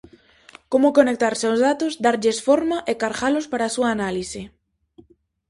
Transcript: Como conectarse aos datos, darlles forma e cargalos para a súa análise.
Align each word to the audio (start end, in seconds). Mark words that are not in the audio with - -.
Como 0.71 0.95
conectarse 0.97 1.45
aos 1.47 1.59
datos, 1.67 1.93
darlles 2.05 2.39
forma 2.47 2.77
e 2.91 2.93
cargalos 3.01 3.49
para 3.51 3.63
a 3.65 3.73
súa 3.75 3.89
análise. 3.95 4.41